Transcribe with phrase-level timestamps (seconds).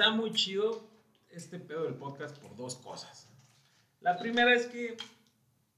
[0.00, 0.82] Está muy chido
[1.28, 3.28] este pedo del podcast por dos cosas.
[4.00, 4.96] La primera es que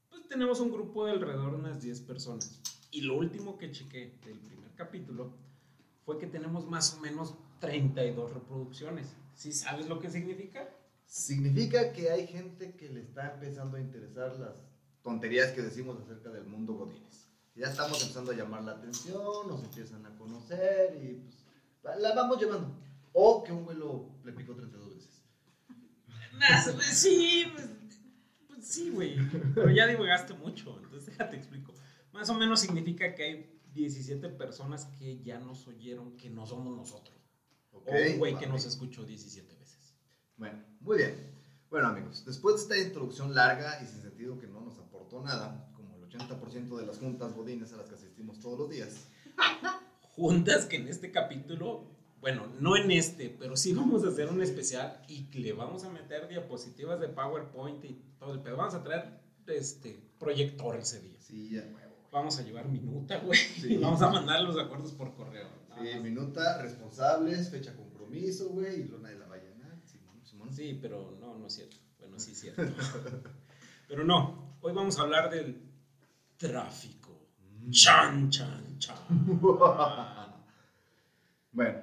[0.09, 2.57] pues, tenemos un grupo de alrededor de unas 10 personas.
[2.89, 5.33] Y lo último que chequé del primer capítulo
[6.05, 9.13] fue que tenemos más o menos 32 reproducciones.
[9.35, 10.69] ¿Sí sabes lo que significa?
[11.05, 14.63] Significa que hay gente que le está empezando a interesar las
[15.01, 17.27] tonterías que decimos acerca del mundo Godines.
[17.55, 21.21] Ya estamos empezando a llamar la atención, nos empiezan a conocer y
[21.81, 22.92] pues la vamos llevando.
[23.13, 25.23] O que un güey lo, le picó 32 veces.
[26.33, 27.69] Nah, pues, sí, pues,
[28.47, 29.17] pues sí, güey.
[29.53, 31.73] Pero ya divagaste mucho, entonces déjate explico.
[32.11, 36.75] Más o menos significa que hay 17 personas que ya nos oyeron que no somos
[36.75, 37.17] nosotros.
[37.71, 38.53] Ok, o un güey que vale.
[38.53, 39.95] nos escuchó 17 veces.
[40.37, 41.33] Bueno, muy bien.
[41.69, 45.71] Bueno, amigos, después de esta introducción larga y sin sentido que no nos aportó nada,
[45.75, 49.07] como el 80% de las juntas godines a las que asistimos todos los días,
[50.15, 51.87] Juntas que en este capítulo,
[52.23, 55.89] bueno, no en este, pero sí vamos a hacer un especial y le vamos a
[55.89, 58.55] meter diapositivas de PowerPoint y todo el pedo.
[58.55, 61.19] Vamos a traer este proyector ese día.
[61.19, 61.69] sí, ya.
[62.13, 63.37] Vamos a llevar minuta, güey.
[63.37, 63.75] Sí.
[63.81, 65.47] Vamos a mandar los acuerdos por correo.
[65.81, 69.81] Sí, minuta, responsables, fecha compromiso, güey, y lona de la ballena.
[69.83, 70.53] Simón, Simón.
[70.53, 71.75] Sí, pero no, no es cierto.
[71.97, 72.61] Bueno, sí es cierto.
[73.87, 75.59] pero no, hoy vamos a hablar del
[76.37, 77.31] tráfico.
[77.39, 77.71] Mm.
[77.71, 78.95] Chan, chan, chan.
[81.51, 81.79] bueno,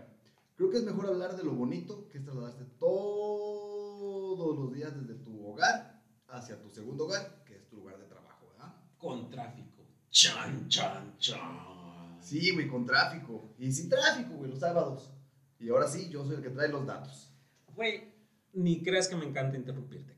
[0.61, 5.15] creo que es mejor hablar de lo bonito que es trasladarse todos los días desde
[5.25, 8.77] tu hogar hacia tu segundo hogar, que es tu lugar de trabajo, ¿verdad?
[8.99, 9.87] Con tráfico.
[10.11, 12.19] Chan, chan, chan.
[12.21, 13.55] Sí, güey, con tráfico.
[13.59, 15.11] Y sin tráfico, güey, los sábados.
[15.59, 17.33] Y ahora sí, yo soy el que trae los datos.
[17.75, 18.13] Güey,
[18.53, 20.15] ni creas que me encanta interrumpirte.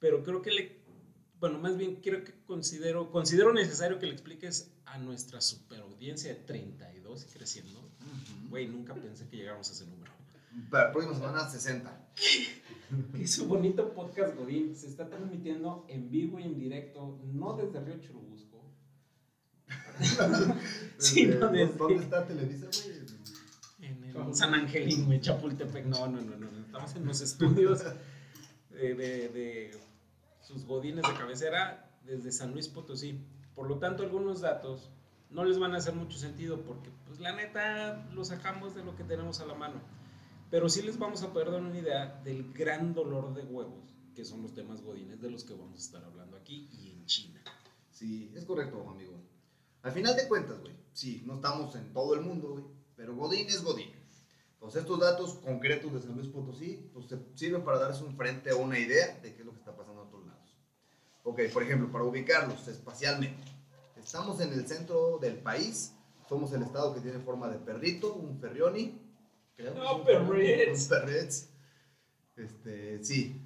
[0.00, 0.84] Pero creo que le.
[1.38, 6.40] Bueno, más bien quiero que considero, considero necesario que le expliques a nuestra superaudiencia de
[6.40, 7.93] 32 y creciendo.
[8.48, 10.12] Güey, nunca pensé que llegáramos a ese número.
[10.70, 12.00] Para la próxima semana, 60.
[13.16, 17.80] Que su bonito podcast Godín se está transmitiendo en vivo y en directo, no desde
[17.80, 18.62] Río Churubusco.
[20.98, 23.04] Sí, Desde- no, desde- ¿Dónde está Televisa, güey?
[23.80, 25.84] En el San Angelín, güey, Chapultepec.
[25.86, 26.58] No, no, no, no, no.
[26.64, 27.82] Estamos en los estudios
[28.70, 29.78] de, de- de
[30.40, 33.20] sus godines de cabecera desde San Luis Potosí.
[33.54, 34.90] Por lo tanto, algunos datos
[35.34, 38.96] no les van a hacer mucho sentido porque, pues, la neta, lo sacamos de lo
[38.96, 39.82] que tenemos a la mano.
[40.50, 44.24] Pero sí les vamos a poder dar una idea del gran dolor de huevos, que
[44.24, 47.40] son los temas godines de los que vamos a estar hablando aquí y en China.
[47.90, 49.20] Sí, es correcto, amigo.
[49.82, 52.64] Al final de cuentas, güey, sí, no estamos en todo el mundo, güey,
[52.96, 53.90] pero Godín es Godín.
[54.54, 58.58] Entonces, estos datos concretos de San Luis Potosí, pues sirven para darles un frente o
[58.58, 60.56] una idea de qué es lo que está pasando a otros lados.
[61.24, 63.53] Ok, por ejemplo, para ubicarlos espacialmente.
[64.04, 65.94] Estamos en el centro del país,
[66.28, 69.00] somos el estado que tiene forma de perrito, un ferrioni.
[69.58, 70.82] No, un perrets.
[70.82, 71.48] Un perrets.
[72.36, 73.40] Este, sí.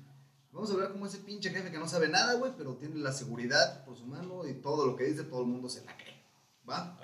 [0.50, 3.12] Vamos a hablar como ese pinche jefe que no sabe nada, güey, pero tiene la
[3.12, 6.24] seguridad por su mano y todo lo que dice, todo el mundo se la cree.
[6.68, 6.98] ¿Va?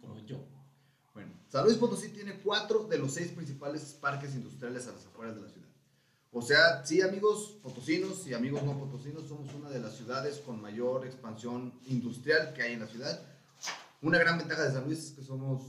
[0.00, 0.44] Como yo.
[1.14, 5.36] Bueno, San Luis Potosí tiene cuatro de los seis principales parques industriales a las afueras
[5.36, 5.69] de la ciudad.
[6.32, 10.60] O sea, sí, amigos potosinos y amigos no potosinos, somos una de las ciudades con
[10.60, 13.20] mayor expansión industrial que hay en la ciudad.
[14.00, 15.62] Una gran ventaja de San Luis es que somos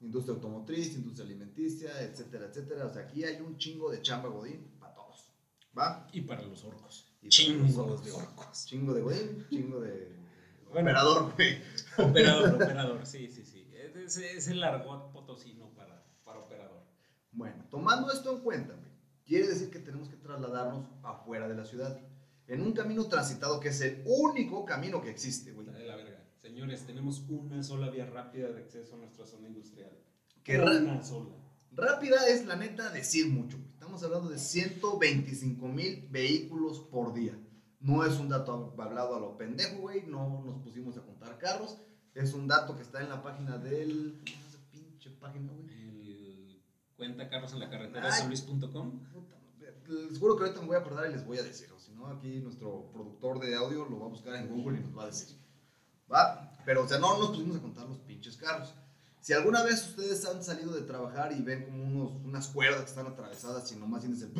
[0.00, 2.86] industria automotriz, industria alimenticia, etcétera, etcétera.
[2.86, 5.32] O sea, aquí hay un chingo de chamba godín para todos.
[5.76, 6.06] ¿Va?
[6.12, 7.10] Y para los orcos.
[7.20, 8.04] Y los orcos.
[8.04, 8.66] de orcos.
[8.66, 10.12] Chingo de godín, chingo de
[10.70, 10.90] Bueno.
[10.90, 11.58] operador, güey.
[11.98, 13.68] Operador, operador, sí, sí, sí.
[13.74, 16.82] Es, es- es el argot potosino para, para operador.
[17.32, 18.74] Bueno, tomando esto en cuenta,
[19.24, 22.00] quiere decir que tenemos que trasladarnos afuera de la ciudad,
[22.46, 25.66] en un camino transitado que es el único camino que existe, güey.
[25.66, 26.22] De la verga.
[26.42, 29.90] Señores, tenemos una sola vía rápida de acceso a nuestra zona industrial.
[30.42, 31.30] Que una sola.
[31.72, 33.70] rápida es la neta decir mucho, güey.
[33.72, 37.38] Estamos hablando de 125 mil vehículos por día.
[37.80, 40.06] No es un dato hablado a lo pendejo, güey.
[40.06, 41.78] No nos pusimos a contar carros.
[42.14, 44.20] Es un dato que está en la página del.
[44.24, 45.83] ¿Cómo se pinche página, güey?
[46.96, 48.08] Cuenta carros en la carretera.
[49.12, 49.36] Puta,
[49.88, 51.70] Les juro que ahorita me voy a acordar y les voy a decir.
[51.72, 54.82] O si no, aquí nuestro productor de audio lo va a buscar en Google y
[54.82, 55.36] nos va a decir.
[56.12, 56.52] ¿Va?
[56.64, 58.74] Pero, o sea, no nos pusimos a contar los pinches carros.
[59.20, 62.90] Si alguna vez ustedes han salido de trabajar y ven como unos, unas cuerdas que
[62.90, 64.32] están atravesadas y nomás tienes el...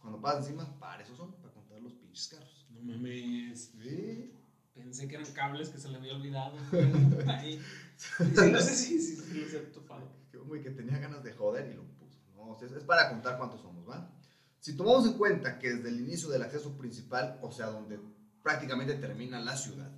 [0.00, 2.66] Cuando pasan encima, para eso son, para contar los pinches carros.
[2.70, 3.72] No mames.
[3.80, 4.32] Sí.
[4.74, 6.56] Pensé que eran cables que se le había olvidado.
[7.28, 7.60] Ahí.
[7.96, 10.21] Sí, no sé si, si, si los he topado.
[10.52, 12.18] Güey que tenía ganas de joder y lo puso.
[12.36, 14.12] No, o sea, es para contar cuántos somos, ¿va?
[14.60, 17.98] Si tomamos en cuenta que desde el inicio del acceso principal, o sea, donde
[18.42, 19.90] prácticamente termina la ciudad,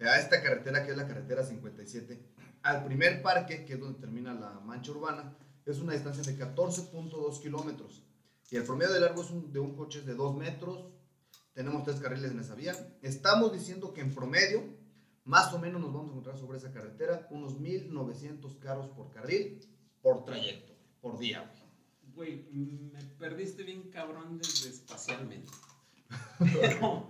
[0.00, 2.26] a esta carretera que es la carretera 57,
[2.62, 5.36] al primer parque, que es donde termina la mancha urbana,
[5.66, 8.02] es una distancia de 14.2 kilómetros.
[8.50, 10.86] Y el promedio de largo es un- de un coche es de 2 metros.
[11.52, 12.74] Tenemos tres carriles en esa vía.
[13.02, 14.64] Estamos diciendo que en promedio,
[15.30, 19.60] más o menos nos vamos a encontrar sobre esa carretera unos 1.900 carros por carril,
[20.02, 21.48] por trayecto, por día.
[22.12, 22.42] güey.
[22.50, 25.52] Güey, me perdiste bien cabrón desde espacialmente.
[26.40, 27.06] Pero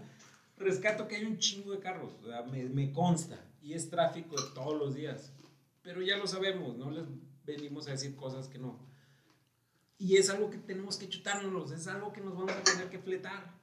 [0.59, 3.43] rescato que hay un chingo de carros, o sea, me, me consta.
[3.63, 5.33] Y es tráfico de todos los días.
[5.81, 7.07] Pero ya lo sabemos, no les
[7.47, 8.79] venimos a decir cosas que no.
[9.97, 12.99] Y es algo que tenemos que chutárnoslos, es algo que nos vamos a tener que
[12.99, 13.59] fletar.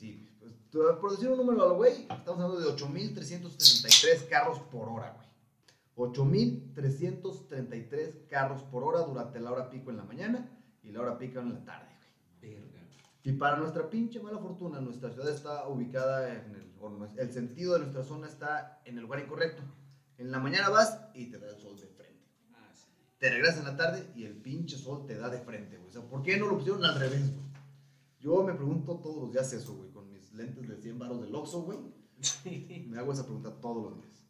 [0.00, 0.52] Sí, pues,
[0.98, 5.28] por decir un número al güey, estamos hablando de 8.333 carros por hora, güey.
[6.10, 10.48] 8.333 carros por hora durante la hora pico en la mañana
[10.82, 11.90] y la hora pico en la tarde,
[12.40, 12.54] güey.
[12.54, 12.80] Verga.
[13.24, 17.74] Y para nuestra pinche mala fortuna, nuestra ciudad está ubicada en el, o el sentido
[17.74, 19.62] de nuestra zona está en el lugar incorrecto.
[20.16, 22.24] En la mañana vas y te da el sol de frente.
[22.54, 22.86] Ah, sí.
[23.18, 25.90] Te regresas en la tarde y el pinche sol te da de frente, güey.
[25.90, 27.50] O sea, ¿por qué no lo pusieron al revés, güey?
[28.20, 29.89] Yo me pregunto todos los días eso, güey,
[30.30, 31.78] mis lentes de 100 baros del Oxxo, güey.
[32.86, 34.24] Me hago esa pregunta todos los días.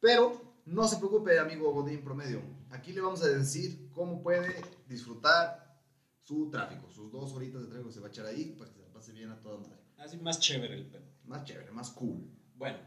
[0.00, 2.42] Pero no se preocupe, amigo Godín Promedio.
[2.70, 4.54] Aquí le vamos a decir cómo puede
[4.88, 5.78] disfrutar
[6.22, 8.80] su tráfico, sus dos horitas de tráfico que se va a echar ahí para que
[8.80, 9.78] se pase bien a toda madre.
[9.98, 11.04] Así más chévere el pedo.
[11.24, 12.28] Más chévere, más cool.
[12.56, 12.78] Bueno,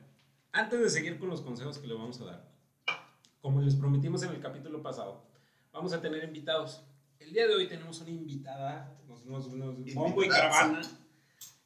[0.52, 2.52] antes de seguir con los consejos que le vamos a dar,
[3.42, 5.26] como les prometimos en el capítulo pasado,
[5.72, 6.84] vamos a tener invitados.
[7.20, 10.82] El día de hoy tenemos una invitada, nos, nos, nos- bombo y caravana,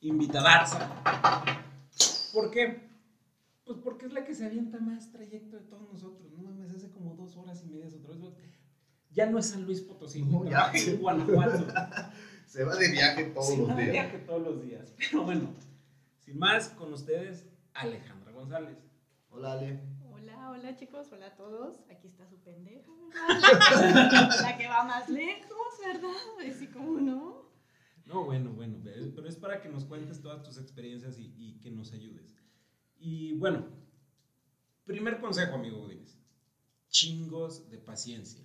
[0.01, 0.89] invitadaza.
[2.33, 2.87] ¿Por qué?
[3.65, 6.31] Pues porque es la que se avienta más trayecto de todos nosotros.
[6.31, 8.59] No mames, hace como dos horas y media otra vez.
[9.11, 10.71] Ya no es San Luis Potosí, No, ya.
[10.73, 11.67] en Guanajuato.
[12.45, 13.91] Se va de viaje todos los días.
[13.91, 14.93] viaje todos los días.
[14.97, 15.53] Pero bueno,
[16.19, 18.77] sin más, con ustedes, Alejandra González.
[19.29, 19.79] Hola, Ale.
[20.11, 21.79] Hola, hola chicos, hola a todos.
[21.91, 24.41] Aquí está su pendeja, ¿verdad?
[24.41, 26.49] La que va más lejos, ¿verdad?
[26.49, 27.48] Así como no.
[28.09, 31.69] No, bueno, bueno, pero es para que nos cuentes todas tus experiencias y, y que
[31.69, 32.35] nos ayudes.
[32.97, 33.67] Y bueno,
[34.83, 36.17] primer consejo, amigo Godínez.
[36.89, 38.43] Chingos de paciencia.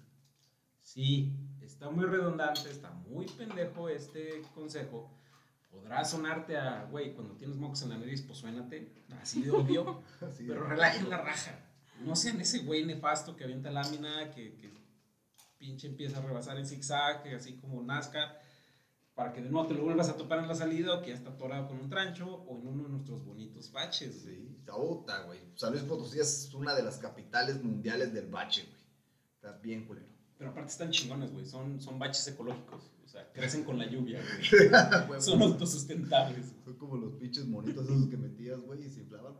[0.83, 1.33] Sí,
[1.63, 5.11] está muy redundante, está muy pendejo este consejo.
[5.71, 10.03] Podrá sonarte a, güey, cuando tienes mocos en la nariz, pues suénate, así de obvio.
[10.47, 11.59] Pero relajen la raja.
[12.05, 14.75] No sean ese güey nefasto que avienta lámina, que, que
[15.57, 18.44] pinche empieza a rebasar en zigzag, que así como NASCAR,
[19.15, 21.15] para que de nuevo te lo vuelvas a topar en la salida o que ya
[21.15, 24.23] está atorado con un trancho o en uno de nuestros bonitos baches.
[24.23, 25.41] Sí, puta, güey.
[25.55, 28.83] San Luis Potosí es una de las capitales mundiales del bache, güey.
[29.37, 30.09] Está bien culero.
[30.37, 31.47] Pero aparte están chingones, güey.
[31.47, 32.91] Son, son baches ecológicos.
[33.05, 34.21] O sea, crecen con la lluvia,
[35.07, 35.21] güey.
[35.21, 36.53] Son autosustentables.
[36.65, 39.35] Son como los pinches monitos esos que metías, güey, y se inflaban.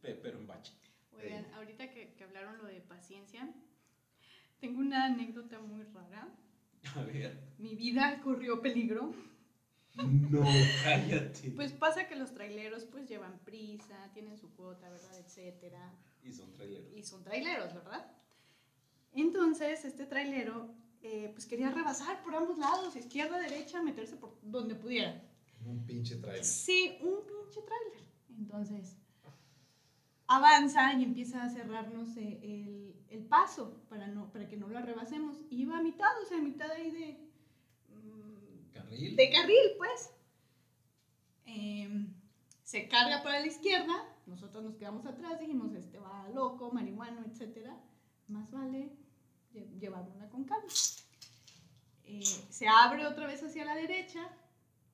[0.00, 0.72] Pero en bache.
[1.12, 3.52] Oigan, ahorita que, que hablaron lo de paciencia,
[4.60, 6.28] tengo una anécdota muy rara.
[6.96, 7.38] A ver.
[7.58, 9.12] Mi vida corrió peligro.
[9.94, 10.42] No,
[10.84, 11.50] cállate.
[11.50, 15.18] Pues pasa que los traileros pues llevan prisa, tienen su cuota, ¿verdad?
[15.18, 15.92] Etcétera.
[16.24, 16.92] Y son traileros.
[16.96, 18.10] y son traileros, ¿verdad?
[19.12, 24.74] Entonces, este trailero eh, pues quería rebasar por ambos lados, izquierda, derecha, meterse por donde
[24.74, 25.20] pudiera.
[25.66, 26.44] Un pinche trailer.
[26.44, 28.08] Sí, un pinche trailer.
[28.38, 28.96] Entonces,
[30.36, 34.80] avanza y empieza a cerrarnos eh, el, el paso para, no, para que no lo
[34.80, 35.38] rebasemos.
[35.50, 37.30] Y iba a mitad, o sea, a mitad ahí de,
[37.94, 39.16] mm, ¿Carril?
[39.16, 40.10] de carril, pues.
[41.44, 42.14] Em,
[42.62, 43.94] se carga para la izquierda,
[44.26, 47.76] nosotros nos quedamos atrás, dijimos, este va loco, marihuano, etcétera.
[48.28, 48.92] Más vale
[49.52, 50.68] lle- llevarla con calma.
[52.04, 54.26] Eh, se abre otra vez hacia la derecha,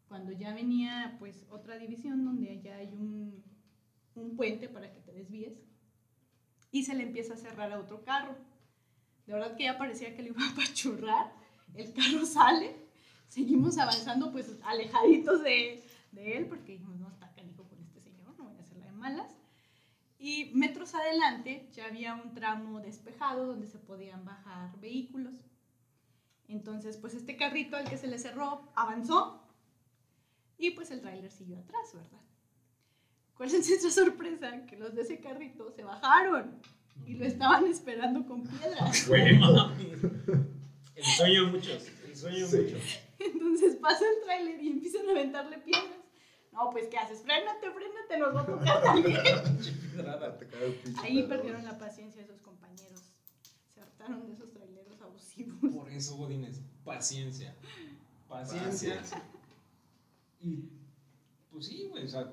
[0.09, 3.45] cuando ya venía pues otra división donde ya hay un,
[4.19, 5.55] un puente para que te desvíes,
[6.71, 8.37] y se le empieza a cerrar a otro carro.
[9.27, 11.33] De verdad que ya parecía que le iba a apachurrar,
[11.75, 12.77] el carro sale,
[13.29, 18.37] seguimos avanzando pues alejaditos de, de él, porque dijimos, no, está canijo con este señor,
[18.39, 19.37] no voy a hacerla de malas.
[20.19, 25.35] Y metros adelante ya había un tramo despejado donde se podían bajar vehículos.
[26.49, 29.47] Entonces, pues este carrito al que se le cerró avanzó
[30.57, 32.21] y pues el tráiler siguió atrás, ¿verdad?
[33.39, 34.67] ¿Cuál es nuestra sorpresa?
[34.67, 36.61] Que los de ese carrito se bajaron
[37.07, 39.07] y lo estaban esperando con piedras.
[39.09, 39.93] Güey, mami.
[40.97, 41.87] El sueño de muchos.
[42.07, 42.75] El sueño de Sí.
[42.75, 42.99] muchos.
[43.21, 45.87] Entonces pasa el tráiler y empiezan a aventarle piedras.
[46.53, 47.23] No, pues ¿qué haces?
[47.23, 49.17] Frénate, frénate, nos va a tocar también.
[51.03, 53.01] Ahí perdieron la paciencia esos compañeros.
[53.73, 55.73] Se hartaron de esos traileros abusivos.
[55.73, 57.55] Por eso, Godines, paciencia.
[58.29, 58.97] Paciencia.
[58.97, 59.23] Paciencia.
[60.41, 60.65] Y,
[61.53, 62.33] pues sí, güey, o sea,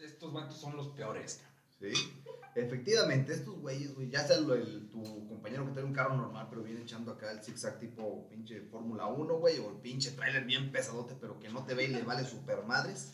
[0.00, 1.94] estos vatos son los peores, cabrón.
[1.94, 2.22] Sí.
[2.54, 6.62] Efectivamente, estos güeyes, güey, ya sea el, tu compañero que trae un carro normal, pero
[6.62, 10.72] viene echando acá el zigzag tipo pinche Fórmula 1, güey, o el pinche trailer bien
[10.72, 13.12] pesadote, pero que no te ve y le vale super madres.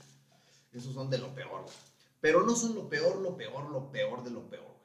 [0.72, 1.74] Esos son de lo peor, güey.
[2.20, 4.76] Pero no son lo peor, lo peor, lo peor de lo peor, güey.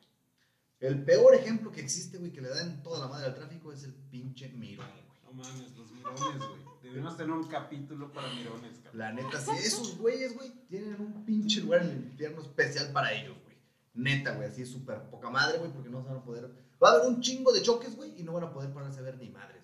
[0.81, 3.83] El peor ejemplo que existe, güey, que le dan toda la madre al tráfico es
[3.83, 4.85] el pinche mirón.
[5.31, 6.61] No mames, los mirones, güey.
[6.83, 8.99] Debemos tener un capítulo para mirones, cabrón.
[8.99, 13.13] La neta, si esos güeyes, güey, tienen un pinche lugar en el infierno especial para
[13.13, 13.55] ellos, güey.
[13.93, 16.51] Neta, güey, así es súper poca madre, güey, porque no se van a poder.
[16.83, 19.03] Va a haber un chingo de choques, güey, y no van a poder pararse a
[19.03, 19.63] ver ni madres,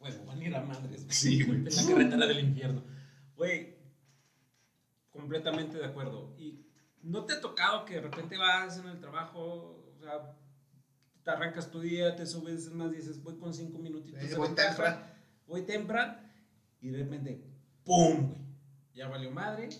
[0.00, 0.12] güey.
[0.12, 1.14] Huevo, van a ir a madres, güey.
[1.14, 1.58] Sí, güey.
[1.58, 2.82] En la carretera del infierno.
[3.36, 3.76] Güey,
[5.12, 6.34] completamente de acuerdo.
[6.38, 6.66] Y
[7.02, 10.36] no te ha tocado que de repente vas en el trabajo, o sea,
[11.24, 14.34] te arrancas tu día, te subes, es más, dices, voy con cinco minutitos Eh, de
[14.36, 15.06] voy ventaja, temprano.
[15.46, 16.18] voy temprano,
[16.80, 17.42] y de repente,
[17.84, 18.28] ¡pum!
[18.28, 18.38] güey,
[18.94, 19.70] Ya valió madre,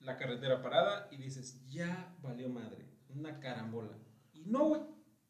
[0.00, 3.96] la carretera parada, y dices, ya valió madre, una carambola.
[4.32, 4.80] Y no, güey,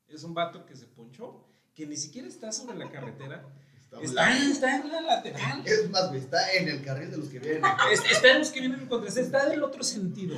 [0.09, 1.45] es un vato que se ponchó,
[1.75, 3.45] que ni siquiera está sobre la carretera,
[4.01, 5.63] Está está, en la lateral.
[5.67, 7.63] Es más, güey, está en el carril de los que vienen.
[7.93, 10.35] Es- Está en los que vienen en contra, está del otro sentido.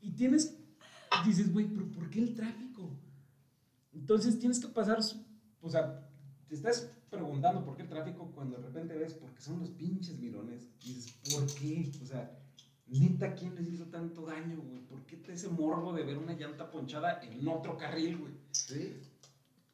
[0.00, 0.54] Y tienes,
[1.24, 2.69] dices, güey, pero ¿por qué el tráfico?
[4.10, 4.98] Entonces tienes que pasar,
[5.60, 6.04] o sea,
[6.48, 10.18] te estás preguntando por qué el tráfico cuando de repente ves, porque son los pinches
[10.18, 10.66] mirones.
[10.82, 11.92] Y dices, ¿por qué?
[12.02, 12.36] O sea,
[12.88, 14.80] neta, ¿quién les hizo tanto daño, güey?
[14.80, 18.32] ¿Por qué te ese morbo de ver una llanta ponchada en otro carril, güey?
[18.50, 19.00] Sí.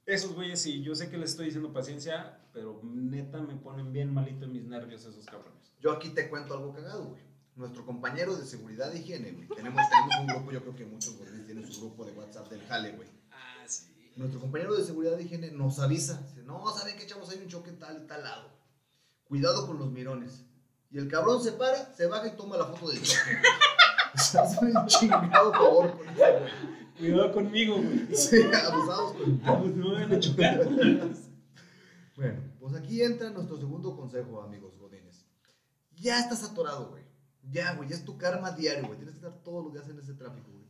[0.05, 4.13] Esos güeyes sí, yo sé que les estoy diciendo paciencia, pero neta me ponen bien
[4.13, 5.73] malito en mis nervios esos cabrones.
[5.81, 7.23] Yo aquí te cuento algo cagado, güey.
[7.55, 9.49] Nuestro compañero de seguridad e higiene, güey.
[9.49, 12.61] Tenemos, tenemos un grupo, yo creo que muchos güeyes tienen su grupo de WhatsApp del
[12.67, 13.17] Jale, güey.
[14.17, 16.23] Nuestro compañero de seguridad de higiene nos avisa.
[16.23, 17.29] Dice, no, ¿saben qué, chavos?
[17.31, 18.51] Hay un choque tal y tal lado.
[19.25, 20.43] Cuidado con los mirones.
[20.91, 23.43] Y el cabrón se para, se baja y toma la foto del choque.
[24.63, 26.07] Un chingado favor con.
[26.97, 28.17] Cuidado conmigo, güey.
[28.17, 29.39] Sí, abusados con...
[32.17, 35.27] Bueno, pues aquí entra nuestro segundo consejo, amigos godines.
[35.97, 37.05] Ya estás atorado, güey.
[37.51, 38.97] Ya, güey, ya es tu karma diario, güey.
[38.97, 40.65] Tienes que estar todos los días en ese tráfico, güey.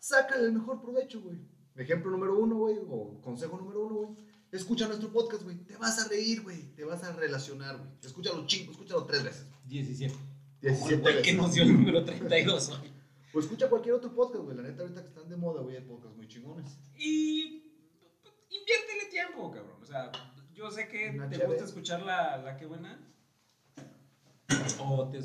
[0.00, 1.38] Sácale el mejor provecho, güey.
[1.76, 4.08] Ejemplo número uno, güey, o consejo número uno, güey.
[4.52, 5.56] Escucha nuestro podcast, güey.
[5.58, 6.74] Te vas a reír, güey.
[6.74, 7.90] Te vas a relacionar, güey.
[8.02, 9.46] Escúchalo chingo, escúchalo tres veces.
[9.66, 10.14] 17.
[10.60, 11.36] 17 Güey, que veces.
[11.36, 12.92] nos dio el número 32 hoy.
[13.32, 14.56] O escucha cualquier otro podcast, güey.
[14.56, 16.76] La neta, ahorita que están de moda, güey, hay podcasts muy chingones.
[16.98, 17.62] Y
[18.50, 19.76] inviértele tiempo, cabrón.
[19.80, 20.10] O sea,
[20.52, 21.52] yo sé que Una te chévere.
[21.52, 23.00] gusta escuchar la, la que buena.
[24.80, 25.20] O te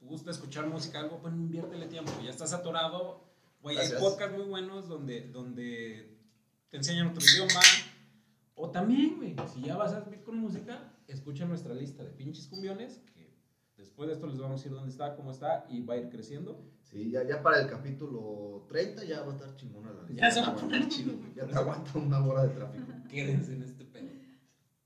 [0.00, 2.12] gusta escuchar música, algo, bueno, inviértele tiempo.
[2.22, 3.25] Ya estás atorado.
[3.66, 6.16] Güey, hay podcasts muy buenos donde, donde
[6.70, 7.60] te enseñan otro idioma.
[8.54, 12.46] O también, güey, si ya vas a vivir con música, escucha nuestra lista de pinches
[12.46, 13.34] cumbiones, que
[13.76, 16.10] después de esto les vamos a decir dónde está, cómo está, y va a ir
[16.10, 16.64] creciendo.
[16.84, 20.42] Sí, ya, ya para el capítulo 30 ya va a estar chingona la Ya se
[20.42, 21.34] va a poner chido, güey.
[21.34, 22.86] Ya te aguanta una hora de tráfico.
[23.10, 24.10] Quédense en este pedo.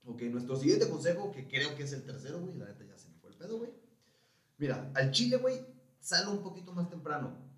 [0.07, 3.11] Ok, nuestro siguiente consejo, que creo que es el tercero, güey, la neta ya se
[3.11, 3.73] me fue el pedo, güey.
[4.57, 5.67] Mira, al chile, güey,
[5.99, 7.50] sale un poquito más temprano.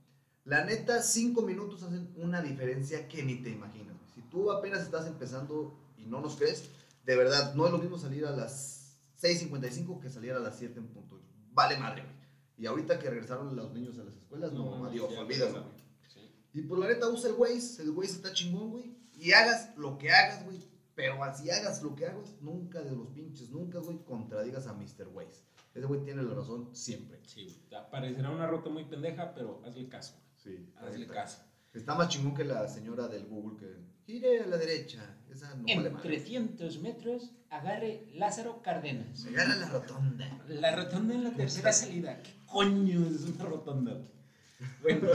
[0.45, 3.97] La neta, cinco minutos hacen una diferencia que ni te imaginas.
[4.13, 6.69] Si tú apenas estás empezando y no nos crees,
[7.05, 10.79] de verdad, no es lo mismo salir a las 6.55 que salir a las 7
[10.81, 11.21] en punto.
[11.53, 12.17] Vale madre, güey.
[12.59, 15.75] Y ahorita que regresaron los niños a las escuelas, no, mames, adiós, ya olvídalo, güey.
[16.09, 16.35] Sí.
[16.53, 18.97] Y por la neta usa el Waze, el Waze está chingón, güey.
[19.15, 20.59] Y hagas lo que hagas, güey.
[20.95, 25.09] Pero así hagas lo que hagas, nunca de los pinches, nunca, güey, contradigas a Mr.
[25.13, 25.45] Waze.
[25.75, 27.21] Ese güey tiene la razón siempre.
[27.27, 27.83] Sí, güey.
[27.91, 30.15] Parecerá una ruta muy pendeja, pero hazle caso.
[30.43, 30.73] Sí.
[30.77, 31.39] Hazle caso.
[31.73, 35.17] Está más chingón que la señora del Google que gire a la derecha.
[35.31, 36.09] Esa no vale En madre.
[36.09, 39.21] 300 metros, agarre Lázaro Cárdenas.
[39.21, 40.45] Se agarra la rotonda.
[40.49, 42.23] La rotonda en la tercera salida.
[42.23, 44.03] ¿Qué coño es una rotonda?
[44.83, 45.09] Bueno,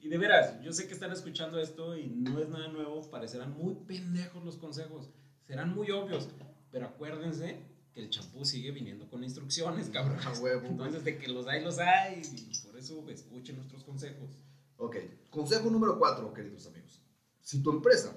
[0.00, 3.08] y de veras, yo sé que están escuchando esto y no es nada nuevo.
[3.10, 5.10] Parecerán muy pendejos los consejos.
[5.46, 6.28] Serán muy obvios.
[6.70, 10.18] Pero acuérdense que el champú sigue viniendo con instrucciones, cabrón.
[10.24, 10.66] A huevo.
[10.66, 12.22] Entonces, de que los hay, los hay.
[12.22, 14.30] Y por eso escuchen nuestros consejos.
[14.76, 14.96] Ok,
[15.30, 17.00] consejo número 4, queridos amigos.
[17.40, 18.12] Si tu empresa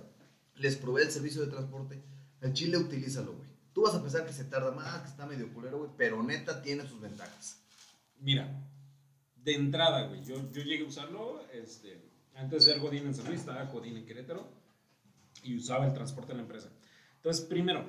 [0.56, 2.02] les provee el servicio de transporte,
[2.42, 3.50] el chile utilízalo, güey.
[3.74, 6.64] Tú vas a pensar que se tarda más, que está medio culero, güey, pero neta
[6.64, 7.62] tiene sus ventajas.
[8.20, 8.68] Mira,
[9.36, 13.28] de entrada, güey, yo, yo llegué a usarlo, este, antes de ser Godín en San
[13.28, 14.50] Luis, estaba Godín en Querétaro
[15.44, 16.72] y usaba el transporte de la empresa.
[17.18, 17.86] Entonces, primero,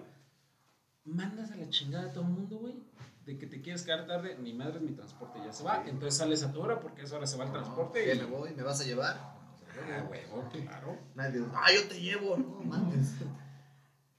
[1.09, 2.75] mandas a la chingada a todo el mundo, güey,
[3.27, 6.15] de que te quieres quedar tarde, mi madre es mi transporte, ya se va, entonces
[6.19, 8.19] sales a tu hora porque a esa hora se va el transporte ¿Qué, y...
[8.19, 8.55] me voy?
[8.55, 9.17] ¿Me vas a llevar?
[9.17, 10.99] Ah, huevo, claro.
[11.15, 13.15] Nadie dice, ah, yo te llevo, no mames.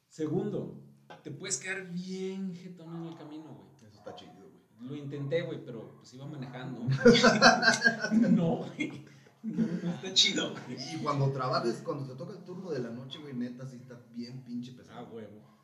[0.07, 0.81] Segundo,
[1.23, 3.69] te puedes quedar bien jetón en el camino, güey.
[3.89, 4.49] Eso está chido, güey.
[4.89, 6.81] Lo intenté, güey, pero pues iba manejando.
[8.11, 9.05] no, güey.
[9.43, 10.77] No, no está chido, güey.
[10.95, 13.99] Y cuando trabajas, cuando te toca el turno de la noche, güey, neta, sí está
[14.13, 15.07] bien pinche Ah, pesado.
[15.09, 15.58] huevo.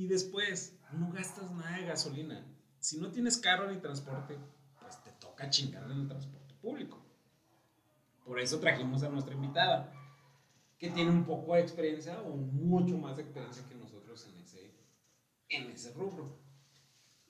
[0.00, 2.42] Y después, no gastas nada de gasolina.
[2.78, 4.38] Si no tienes carro ni transporte,
[4.80, 7.04] pues te toca chingar en el transporte público.
[8.24, 9.92] Por eso trajimos a nuestra invitada,
[10.78, 14.74] que tiene un poco de experiencia o mucho más de experiencia que nosotros en ese,
[15.50, 16.34] en ese rubro.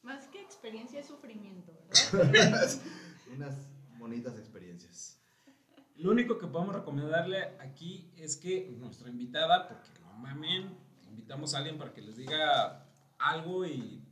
[0.02, 1.72] Más que experiencia es sufrimiento,
[2.12, 2.70] ¿verdad?
[3.34, 3.66] Unas
[3.98, 5.20] bonitas experiencias.
[5.96, 11.58] Lo único que podemos recomendarle aquí es que nuestra invitada, porque no mamen, invitamos a
[11.58, 12.86] alguien para que les diga
[13.18, 14.02] algo y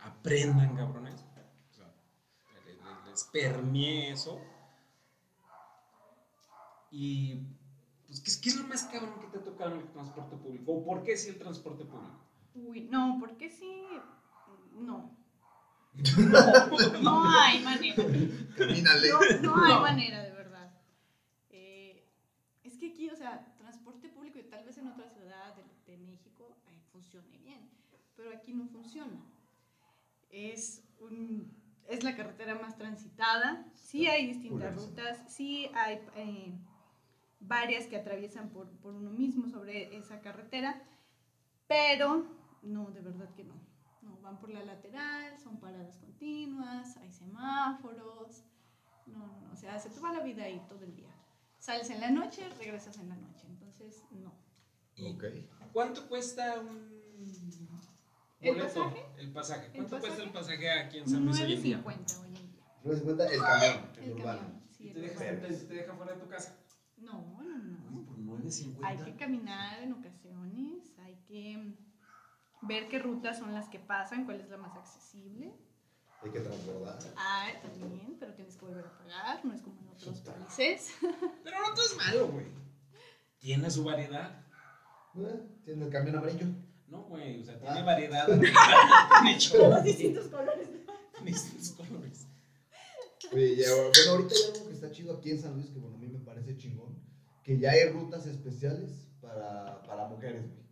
[0.00, 1.14] aprendan, cabrones.
[1.70, 1.90] O sea,
[2.66, 4.40] le- le- les permee eso.
[6.90, 7.36] Y,
[8.06, 10.36] pues, ¿qué, es- qué es lo más cabrón que te ha tocado en el transporte
[10.36, 10.72] público?
[10.72, 12.18] ¿O por qué sí el transporte público?
[12.54, 13.86] Uy, no, porque sí.
[14.74, 15.16] No.
[17.02, 17.96] No hay manera.
[18.56, 19.10] Camínale.
[19.42, 20.31] No, no hay manera, de
[22.64, 25.98] es que aquí, o sea, transporte público y tal vez en otra ciudad de, de
[25.98, 27.68] México eh, funcione bien,
[28.16, 29.20] pero aquí no funciona.
[30.30, 31.52] Es, un,
[31.88, 36.54] es la carretera más transitada, sí hay distintas rutas, sí hay eh,
[37.40, 40.82] varias que atraviesan por, por uno mismo sobre esa carretera,
[41.66, 42.26] pero
[42.62, 43.54] no, de verdad que no.
[44.02, 48.44] No, van por la lateral, son paradas continuas, hay semáforos.
[49.06, 51.14] No, no, no, o sea, se te va la vida ahí todo el día.
[51.62, 54.34] Sales en la noche, regresas en la noche, entonces no.
[54.96, 55.24] ¿Y Ok.
[55.72, 56.90] cuánto cuesta un
[58.40, 58.74] ¿El boleto?
[58.80, 59.06] pasaje?
[59.16, 59.66] El pasaje.
[59.66, 60.56] ¿El ¿Cuánto cuesta el pasaje?
[60.56, 61.82] pasaje aquí en San Luis hoy en día?
[61.84, 62.64] 9.50 hoy en día.
[62.82, 64.40] No se cuenta el camión, el, El urbano.
[64.40, 66.58] camión, sí, ¿Y el te deja, te, te deja fuera de tu casa?
[66.96, 67.58] No, no,
[67.90, 68.06] no.
[68.06, 68.78] por 9.50.
[68.84, 71.76] Hay que caminar en ocasiones, hay que
[72.62, 75.54] ver qué rutas son las que pasan, cuál es la más accesible.
[76.24, 76.98] Hay que transbordar.
[77.16, 80.92] Ah, también, pero tienes que volver a pagar, no es como en otros países.
[81.44, 82.46] Pero no todo es malo, güey.
[83.38, 84.44] Tiene su variedad.
[85.16, 86.46] Eh, Tiene el camión amarillo.
[86.86, 87.84] No, güey, o sea, tiene Ah.
[87.84, 88.26] variedad.
[88.26, 89.68] tiene.
[89.68, 90.68] Los distintos colores.
[91.12, 92.26] Tiene distintos colores.
[93.32, 95.96] Oye, ya, bueno, ahorita hay algo que está chido aquí en San Luis, que bueno,
[95.96, 96.98] a mí me parece chingón,
[97.42, 100.62] que ya hay rutas especiales para, para mujeres, güey.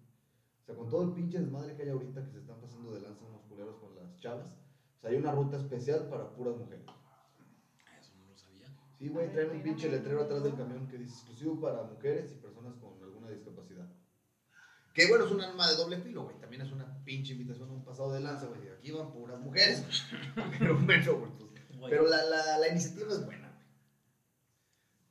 [0.62, 3.00] O sea, con todo el pinche desmadre que hay ahorita que se están pasando de
[3.00, 4.52] lanza unos culeros con las chavas,
[5.00, 6.84] o sea, hay una ruta especial para puras mujeres.
[7.98, 8.66] Eso no lo sabía.
[8.98, 12.34] Sí, güey, traen un pinche letrero atrás del camión que dice exclusivo para mujeres y
[12.34, 13.88] personas con alguna discapacidad.
[14.92, 16.38] Que bueno, es un arma de doble filo, güey.
[16.38, 18.68] También es una pinche invitación a un pasado de lanza, güey.
[18.68, 19.84] Aquí van puras mujeres.
[20.58, 23.60] Pero bueno, güey, pues, Pero la, la, la iniciativa es buena, güey.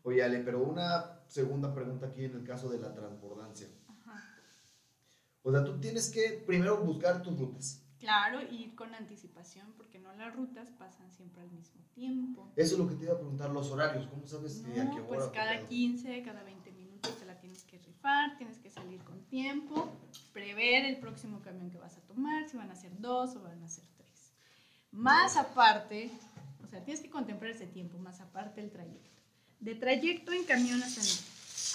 [0.03, 3.67] Oye, Ale, pero una segunda pregunta aquí en el caso de la transbordancia.
[3.87, 4.35] Ajá.
[5.41, 7.78] O sea, tú tienes que primero buscar tus rutas.
[7.99, 12.49] Claro, y ir con anticipación, porque no las rutas pasan siempre al mismo tiempo.
[12.55, 14.07] Eso es lo que te iba a preguntar, los horarios.
[14.07, 15.07] ¿Cómo sabes que a qué No, hora?
[15.07, 15.67] pues cada pedo?
[15.67, 19.89] 15, cada 20 minutos te la tienes que rifar, tienes que salir con tiempo,
[20.31, 23.61] prever el próximo camión que vas a tomar, si van a ser dos o van
[23.63, 24.31] a ser tres.
[24.91, 26.09] Más aparte,
[26.63, 29.21] o sea, tienes que contemplar ese tiempo, más aparte el trayecto.
[29.59, 31.01] De trayecto en camión hasta,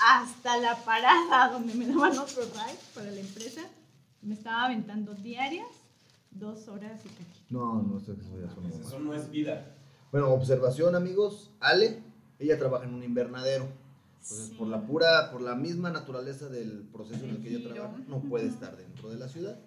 [0.08, 3.60] hasta la parada donde me daban otro ride para la empresa,
[4.22, 5.68] me estaba aventando diarias
[6.34, 7.44] dos horas y cachito.
[7.50, 9.76] No, no sé qué eso eso no es vida.
[10.12, 11.50] Bueno, observación, amigos.
[11.60, 12.02] Ale,
[12.38, 13.68] ella trabaja en un invernadero.
[14.20, 14.54] Entonces, Sí.
[14.56, 18.20] por la pura, por la misma naturaleza del proceso en el que ella trabaja, no
[18.22, 19.58] puede estar dentro de la ciudad.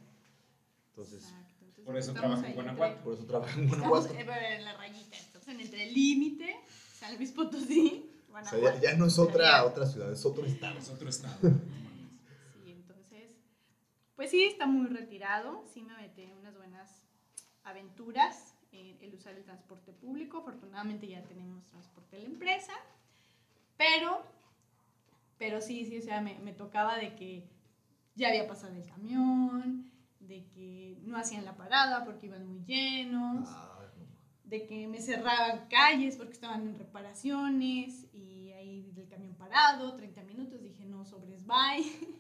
[0.90, 2.92] Entonces, Exacto, entonces Por eso trabaja en Guanajuato.
[2.92, 4.32] entre- por eso trabaja en Estamos Guanajuato.
[4.32, 6.56] eh, en la rayita, estamos en entre el límite,
[7.00, 8.82] San Luis Potosí, O sea, Guanajuato.
[8.82, 10.80] ya, ya no es otra, otra ciudad, es otro estado.
[10.80, 11.36] Es otro estado.
[11.44, 12.12] no mames.
[12.64, 13.30] Sí, entonces,
[14.18, 17.06] pues sí, está muy retirado, sí me metí en unas buenas
[17.64, 22.74] aventuras en el usar el transporte público, afortunadamente ya tenemos transporte de la empresa,
[23.78, 24.22] pero,
[25.38, 27.48] pero sí, sí, o sea, me, me tocaba de que
[28.16, 33.48] ya había pasado el camión, de que no hacían la parada porque iban muy llenos.
[33.50, 33.78] Ah,
[34.48, 40.24] de que me cerraban calles porque estaban en reparaciones y ahí el camión parado, 30
[40.24, 41.84] minutos, dije, no, sobres, bye,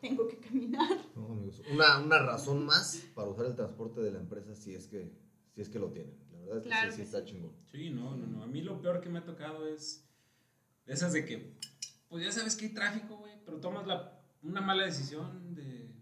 [0.00, 0.88] tengo que caminar.
[1.16, 4.86] No, amigos, una, una razón más para usar el transporte de la empresa si es
[4.86, 5.12] que,
[5.54, 6.14] si es que lo tienen.
[6.32, 7.24] La verdad es que Claro sí, sí que está sí.
[7.26, 7.52] chingón.
[7.70, 8.42] Sí, no, no, no.
[8.42, 10.04] A mí lo peor que me ha tocado es
[10.86, 11.54] esas de que,
[12.08, 15.94] pues ya sabes que hay tráfico, güey, pero tomas la, una mala decisión de,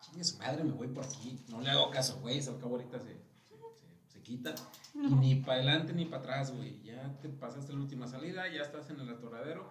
[0.00, 1.38] chingue su madre, me voy por aquí.
[1.48, 4.54] No le hago caso, güey, se acabó ahorita se, se, se- se quita.
[4.94, 6.82] Y ni para adelante ni para atrás, güey.
[6.82, 9.70] Ya te pasaste la última salida, ya estás en el atoradero.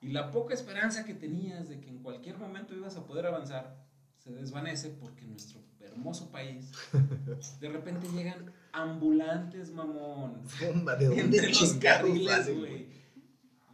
[0.00, 3.84] Y la poca esperanza que tenías de que en cualquier momento ibas a poder avanzar
[4.18, 6.70] se desvanece porque en nuestro hermoso país
[7.60, 10.42] de repente llegan ambulantes, mamón.
[10.60, 12.86] Bomba, ¿De dónde Entre los carriles, güey.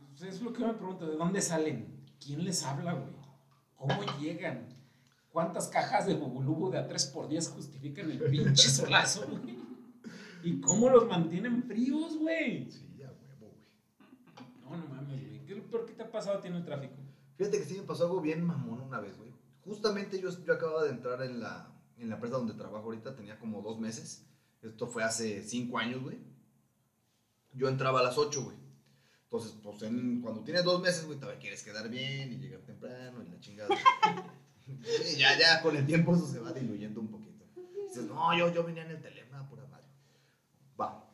[0.00, 2.04] Entonces es lo que yo me pregunto, ¿de dónde salen?
[2.24, 3.14] ¿Quién les habla, güey?
[3.76, 4.68] ¿Cómo llegan?
[5.30, 9.58] ¿Cuántas cajas de bubulubu de a 3x10 justifican el pinche solazo, güey?
[10.44, 12.70] ¿Y cómo los mantienen fríos, güey?
[12.70, 13.56] Sí, a huevo,
[14.70, 14.78] güey.
[14.78, 15.04] No, no
[15.74, 15.86] mames, güey.
[15.86, 16.94] ¿Qué, ¿Por qué te ha pasado a ti en el tráfico?
[17.36, 19.32] Fíjate que sí me pasó algo bien mamón una vez, güey.
[19.64, 23.38] Justamente yo, yo acababa de entrar en la, en la empresa donde trabajo ahorita, tenía
[23.38, 24.24] como dos meses.
[24.62, 26.18] Esto fue hace cinco años, güey.
[27.52, 28.56] Yo entraba a las 8, güey.
[29.24, 33.22] Entonces, pues en- cuando tienes dos meses, güey, todavía quieres quedar bien y llegar temprano
[33.22, 33.68] y la chingada.
[34.66, 37.44] Sí, ya, ya, con el tiempo eso se va diluyendo un poquito.
[37.86, 39.84] Dices, no, yo, yo venía en el teléfono, pura madre.
[40.80, 41.04] Va.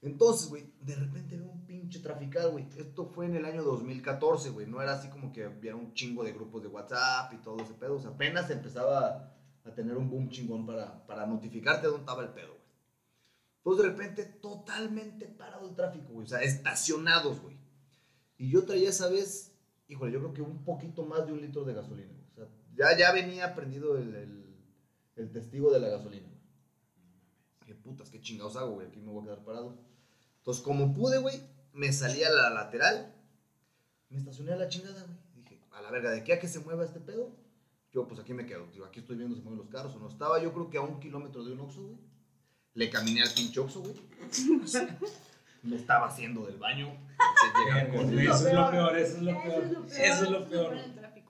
[0.00, 2.68] Entonces, güey, de repente veo un pinche trafical, güey.
[2.76, 4.66] Esto fue en el año 2014, güey.
[4.66, 7.74] No era así como que hubiera un chingo de grupos de WhatsApp y todo ese
[7.74, 7.96] pedo.
[7.96, 9.34] O sea, apenas empezaba
[9.64, 12.58] a tener un boom chingón para, para notificarte dónde estaba el pedo, güey.
[13.58, 16.26] Entonces, de repente, totalmente parado el tráfico, güey.
[16.26, 17.56] O sea, estacionados, güey.
[18.36, 19.52] Y yo traía esa vez,
[19.88, 22.30] híjole, yo creo que un poquito más de un litro de gasolina, güey.
[22.30, 24.56] O sea, ya, ya venía prendido el, el,
[25.16, 26.28] el testigo de la gasolina.
[27.66, 28.86] Qué putas, qué chingados hago, güey.
[28.86, 29.87] Aquí me voy a quedar parado.
[30.48, 31.42] Entonces, como pude, güey,
[31.74, 33.12] me salí a la lateral,
[34.08, 35.18] me estacioné a la chingada, güey.
[35.34, 37.36] Dije, a la verga, de aquí a que se mueva este pedo,
[37.92, 38.66] yo pues aquí me quedo.
[38.72, 40.08] Digo, aquí estoy viendo si mueven los carros o no.
[40.08, 41.98] Estaba yo creo que a un kilómetro de un Oxxo, güey.
[42.72, 43.94] Le caminé al pinche Oxxo, güey.
[45.64, 46.96] me estaba haciendo del baño.
[47.92, 49.86] Eso es lo peor, eso es lo peor.
[49.98, 50.76] Eso es lo peor.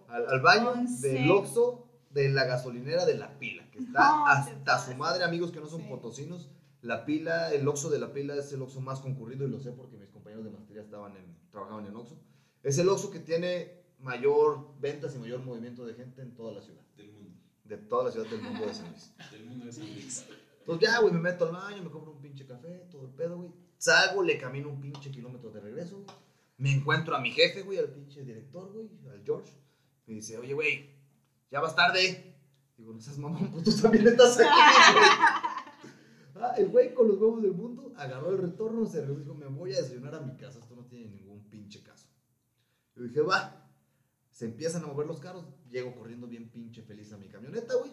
[0.07, 1.09] al, al baño Once.
[1.09, 5.51] del Oxxo de la gasolinera de la pila, que está No, hasta su madre, amigos
[5.51, 5.89] que no son Sí.
[5.89, 6.49] potosinos.
[6.83, 9.73] La pila, el Oxxo de la pila es el Oxxo más concurrido y lo sé
[9.73, 12.21] porque mis compañeros de maestría estaban en, trabajaban en Oxxo.
[12.63, 16.63] Es el Oxxo que tiene mayor ventas y mayor movimiento de gente en toda la
[16.63, 17.35] ciudad, Del mundo.
[17.65, 19.13] de toda la ciudad del mundo de San Luis.
[19.33, 20.25] Del mundo de San Luis.
[20.61, 23.39] Entonces ya, güey, me meto al baño, me compro un pinche café, todo el pedo,
[23.39, 23.51] güey.
[23.79, 26.17] Salgo, le camino un pinche kilómetro de regreso, güey.
[26.59, 29.53] Me encuentro a mi jefe, güey, al pinche director, güey, al George.
[30.07, 30.91] Me dice, oye, güey,
[31.51, 32.37] ya vas tarde.
[32.77, 34.49] Digo, no seas mamón, pues tú también estás aquí,
[34.93, 35.05] güey.
[36.41, 39.35] Ah, el güey con los huevos del mundo agarró el retorno, se regresó y dijo,
[39.35, 42.07] me voy a desayunar a mi casa, esto no tiene ningún pinche caso.
[42.95, 43.65] Yo dije, va.
[44.31, 47.91] Se empiezan a mover los carros, llego corriendo bien pinche feliz a mi camioneta, güey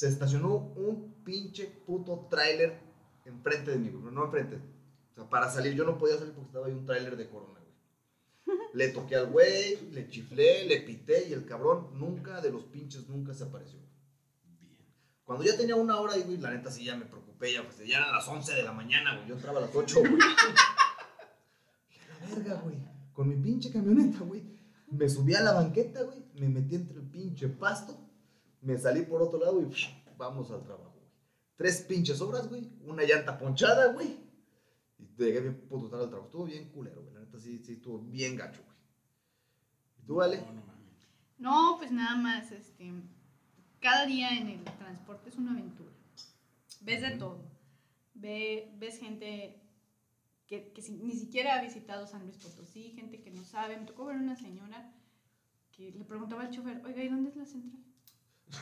[0.00, 2.78] se estacionó un pinche puto tráiler
[3.26, 4.14] enfrente de mí, güey.
[4.14, 4.56] No enfrente.
[4.56, 7.60] O sea, para salir, yo no podía salir porque estaba ahí un tráiler de corona,
[7.60, 8.58] güey.
[8.72, 13.10] Le toqué al güey, le chiflé, le pité y el cabrón nunca de los pinches
[13.10, 13.78] nunca se apareció.
[15.30, 17.78] Cuando ya tenía una hora ahí, güey, la neta sí ya me preocupé, ya, pues
[17.86, 19.28] ya eran las 11 de la mañana, güey.
[19.28, 20.18] Yo entraba a las 8, güey.
[22.20, 22.76] La verga, güey.
[23.12, 24.42] Con mi pinche camioneta, güey.
[24.88, 26.24] Me subí a la banqueta, güey.
[26.34, 27.96] Me metí entre el pinche pasto.
[28.60, 31.06] Me salí por otro lado y psh, vamos al trabajo, güey.
[31.54, 32.68] Tres pinches horas, güey.
[32.80, 34.18] Una llanta ponchada, güey.
[34.98, 36.26] Y llegué bien puto tarde al trabajo.
[36.26, 37.14] Estuvo bien culero, güey.
[37.14, 38.76] La neta sí, sí estuvo bien gacho, güey.
[39.96, 40.38] ¿Y tú, vale?
[40.38, 40.70] No, no.
[41.38, 42.92] No, pues nada más, este,
[43.80, 45.92] cada día en el transporte es una aventura.
[46.80, 47.42] Ves de todo.
[48.14, 49.60] Ve, ves gente
[50.46, 53.76] que, ni siquiera ha visitado San Luis Potosí, gente que no sabe.
[53.78, 54.92] Me tocó ver una señora
[55.72, 57.82] que le preguntaba al chofer, oiga, ¿y dónde es la central?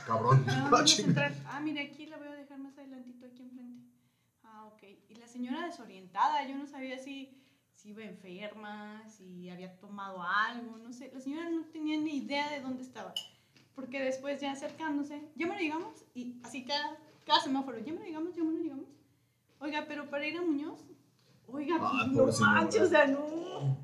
[0.07, 0.45] Cabrón.
[0.49, 1.43] "Ah, Ah, ¿dónde es la central?
[1.47, 3.87] Ah, mire, aquí la voy a dejar más adelantito, aquí enfrente.
[4.45, 4.83] Ah, ok.
[5.09, 7.41] Y la señora desorientada, yo no sabía si,
[7.75, 11.11] si iba enferma, si había tomado algo, no sé.
[11.15, 13.15] La señora no tenía ni idea de dónde estaba.
[13.79, 18.01] Porque después ya acercándose, ya me lo llegamos y así cada, cada semáforo, ya me
[18.01, 18.89] lo llegamos, ya me lo llegamos.
[19.61, 20.81] Oiga, pero para ir a Muñoz,
[21.47, 23.79] oiga, Ay, pues, no manches, o sea, no.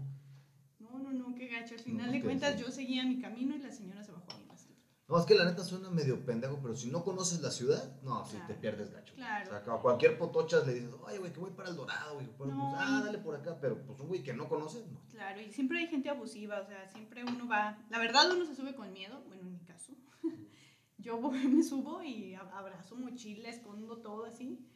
[0.80, 1.74] No, no, no, qué gacho.
[1.74, 4.36] Al final No, de cuentas yo seguía mi camino y la señora se bajó a
[4.36, 4.68] mi casa.
[5.06, 8.22] No, es que la neta suena medio pendejo, pero si no conoces la ciudad, no,
[8.24, 8.46] Claro.
[8.46, 9.12] te pierdes gacho.
[9.14, 9.44] Claro.
[9.60, 12.26] O sea, a cualquier potochas le dices, oye, güey, que voy para el Dorado, güey.
[12.38, 15.00] Pues, No, ah, dale por acá, pero pues un güey que no conoce, no.
[15.10, 18.54] Claro, y siempre hay gente abusiva, o sea, siempre uno va, la verdad uno se
[18.54, 19.92] sube con miedo, bueno, en mi caso,
[20.98, 24.66] yo me subo y ab- abrazo mochila, escondo todo así,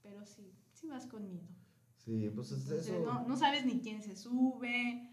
[0.00, 1.48] pero sí, sí vas con miedo.
[1.96, 3.00] Sí, pues es Entonces, eso.
[3.04, 5.10] no, no sabes ni quién se sube,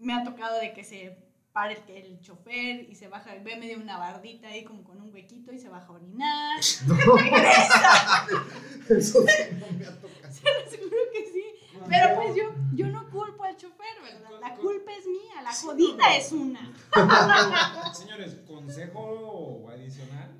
[0.00, 3.78] me ha tocado de que se pare el, el chofer y se baja, ve medio
[3.78, 6.60] una bardita ahí como con un huequito y se baja a orinar,
[8.88, 10.32] Eso sí no me ha tocado.
[10.70, 11.44] seguro que sí,
[11.88, 14.30] pero pues yo, yo no culpo al chofer, ¿verdad?
[14.40, 16.72] La culpa es mía, la jodida es una.
[17.94, 20.34] Señores, consejo adicional.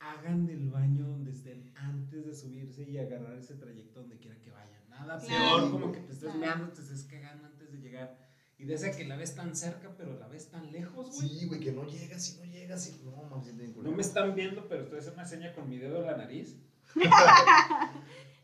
[0.00, 4.50] Hagan del baño donde estén antes de subirse y agarrar ese trayecto donde quiera que
[4.50, 4.88] vayan.
[4.88, 5.44] Nada Claro.
[5.44, 6.38] peor como que te estés Claro.
[6.38, 8.27] meando, te estés cagando antes de llegar.
[8.58, 11.28] Y de esa que la ves tan cerca, pero la ves tan lejos, güey.
[11.28, 13.90] Sí, güey, que no llegas y no llegas y no, mames, siente bien culero.
[13.90, 16.58] No me están viendo, pero estoy haciendo una seña con mi dedo en la nariz.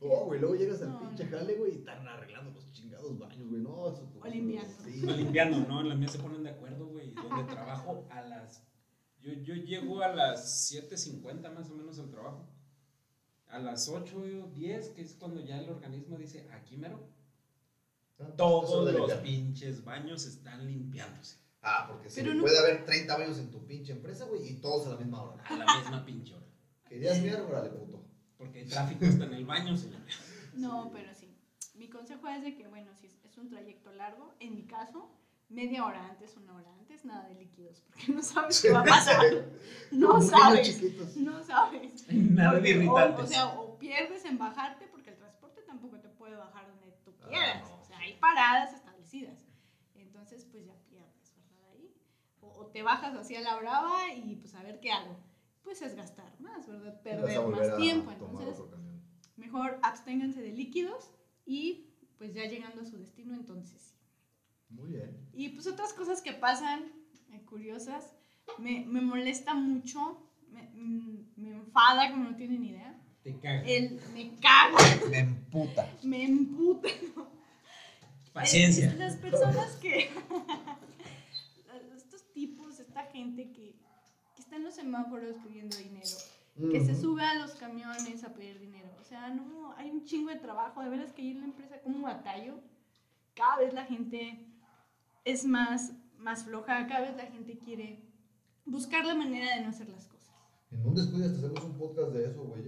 [0.06, 3.48] Oh, güey, luego llegas al No, pinche jale, güey, y están arreglando los chingados baños,
[3.48, 3.62] güey.
[3.62, 4.74] No, eso O limpiando.
[4.84, 5.00] Sí.
[5.00, 5.80] limpiando, ¿no?
[5.80, 7.14] En la mía se ponen de acuerdo, güey.
[7.14, 8.62] Donde trabajo a las.
[9.20, 12.46] Yo, yo llego a las 7:50 más o menos al trabajo.
[13.46, 17.08] A las 8 o 10, que es cuando ya el organismo dice, aquí mero.
[18.18, 21.38] Ah, eso Todos de los pinches baños están limpiándose.
[21.62, 24.86] Ah, porque si no- puede haber 30 baños en tu pinche empresa, güey, y todos
[24.86, 25.42] a la misma hora.
[25.44, 26.46] A la misma pinche hora.
[26.88, 27.40] ¿Querías mirar?
[27.42, 28.04] Órale, puto.
[28.36, 30.00] Porque hay tráfico hasta en el baño, señor.
[30.54, 31.36] No, pero sí.
[31.74, 35.10] Mi consejo es de que, bueno, si es- un trayecto largo, en mi caso,
[35.48, 38.84] media hora antes, una hora antes, nada de líquidos, porque no sabes qué va a
[38.84, 39.20] pasar.
[39.90, 40.68] No sabes.
[40.68, 41.16] chiquitos.
[41.16, 42.06] No sabes.
[42.12, 43.24] Nada de o- irritantes.
[43.24, 47.12] O, sea, o pierdes en bajarte porque el transporte tampoco te puede bajar donde tú
[47.22, 47.62] Ah, quieras.
[47.68, 47.83] no.
[48.24, 49.38] Paradas establecidas.
[49.94, 51.70] Entonces, pues ya pierdes, ¿verdad?
[51.72, 51.94] Ahí.
[52.40, 55.16] O, o te bajas así a la brava y pues a ver qué hago.
[55.62, 57.00] Pues es gastar más, ¿verdad?
[57.02, 58.10] Perder más tiempo.
[58.12, 58.62] Entonces,
[59.36, 61.10] mejor absténganse de líquidos
[61.44, 63.94] y pues ya llegando a su destino, entonces sí.
[64.70, 65.28] Muy bien.
[65.34, 66.84] Y pues otras cosas que pasan
[67.30, 68.14] eh, curiosas,
[68.58, 72.98] me, me molesta mucho, me, mm, me enfada como no tienen idea.
[73.22, 73.62] Te caga.
[73.64, 74.76] El me cago,
[75.10, 75.90] Me emputa.
[76.02, 76.88] me emputa.
[78.34, 78.86] Paciencia.
[78.88, 80.10] Es- Las personas que.
[81.96, 83.74] estos tipos, esta gente que,
[84.34, 86.10] que está en los semáforos pidiendo dinero,
[86.70, 88.88] que se sube a los camiones a pedir dinero.
[89.00, 90.82] O sea, no, hay un chingo de trabajo.
[90.82, 92.60] De veras que ahí en la empresa como batallo.
[93.34, 94.46] Cada vez la gente
[95.24, 98.00] es más, más floja, cada vez la gente quiere
[98.64, 100.13] buscar la manera de no hacer las cosas.
[100.74, 102.62] En un descuido hasta hacemos un podcast de eso, güey,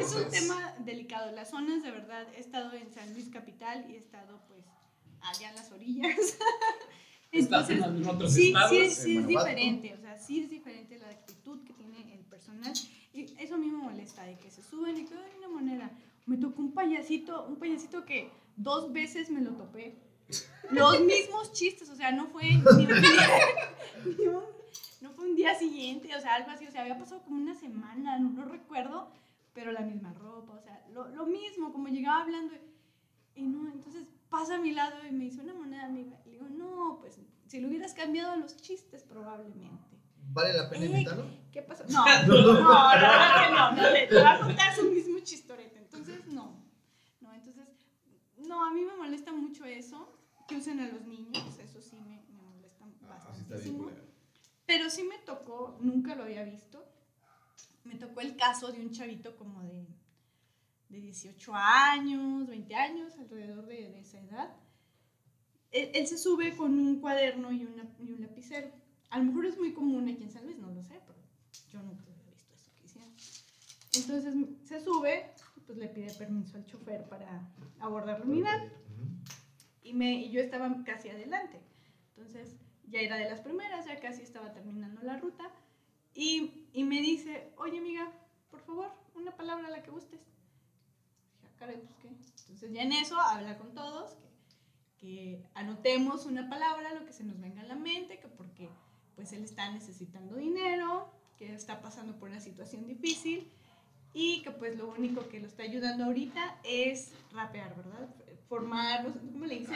[0.00, 1.32] es un tema delicado.
[1.32, 4.64] Las zonas, de verdad, he estado en San Luis Capital y he estado, pues,
[5.20, 6.16] allá en las orillas.
[7.30, 8.70] Estás Entonces, en otros sí, estados.
[8.70, 9.94] sí, sí en es diferente.
[9.94, 12.72] O sea, sí es diferente la actitud que tiene el personal.
[13.12, 15.90] Y eso a mí me molesta, de que se suben y que hay una moneda.
[16.24, 19.98] Me tocó un payasito, un payasito que dos veces me lo topé.
[20.70, 22.62] Los mismos chistes, o sea, no fue ni un
[24.18, 24.57] ni un-
[25.00, 27.54] no fue un día siguiente, o sea, algo así, o sea, había pasado como una
[27.54, 29.10] semana, no, no recuerdo,
[29.52, 32.54] pero la misma ropa, o sea, lo, lo mismo, como llegaba hablando,
[33.34, 36.32] y no, entonces pasa a mi lado y me dice una moneda amiga, y le
[36.32, 39.98] digo, no, pues, si lo hubieras cambiado los chistes probablemente.
[40.30, 41.24] ¿Vale la pena Eh, invitarlo?
[41.50, 41.84] ¿Qué pasó?
[41.88, 46.62] No, no, que no, no, le, va a contar su mismo chistorete, entonces no,
[47.20, 47.66] no, entonces,
[48.36, 50.12] no, a mí me molesta mucho eso,
[50.46, 54.07] que usen a los niños, eso sí me, me molesta Ah, sí está bien, bastante.
[54.68, 56.86] Pero sí me tocó, nunca lo había visto,
[57.84, 59.86] me tocó el caso de un chavito como de,
[60.90, 64.54] de 18 años, 20 años, alrededor de, de esa edad.
[65.70, 68.70] Él, él se sube con un cuaderno y, una, y un lapicero.
[69.08, 71.18] A lo mejor es muy común aquí en San Luis, no lo sé, pero
[71.72, 73.14] yo nunca había visto eso que hicieran.
[73.94, 74.34] Entonces
[74.68, 75.32] se sube,
[75.64, 77.50] pues le pide permiso al chofer para
[77.80, 78.70] abordar la unidad
[79.82, 81.58] y, me, y yo estaba casi adelante.
[82.10, 82.58] Entonces
[82.90, 85.50] ya era de las primeras, ya casi estaba terminando la ruta.
[86.14, 88.10] Y, y me dice, oye amiga,
[88.50, 90.20] por favor, una palabra la que gustes.
[90.20, 92.08] Dije, "Ah, caray, pues qué.
[92.08, 94.28] Entonces ya en eso habla con todos, que,
[94.98, 98.68] que anotemos una palabra, lo que se nos venga a la mente, que porque
[99.14, 103.50] pues él está necesitando dinero, que está pasando por una situación difícil
[104.14, 108.08] y que pues lo único que lo está ayudando ahorita es rapear, ¿verdad?
[108.48, 109.74] Formar, ¿cómo le dicen?